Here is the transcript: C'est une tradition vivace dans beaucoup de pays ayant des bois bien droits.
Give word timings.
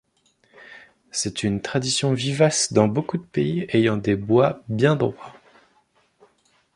C'est 1.11 1.43
une 1.43 1.61
tradition 1.61 2.11
vivace 2.13 2.73
dans 2.73 2.87
beaucoup 2.87 3.19
de 3.19 3.23
pays 3.23 3.67
ayant 3.69 3.97
des 3.97 4.15
bois 4.15 4.63
bien 4.67 4.95
droits. 4.95 5.35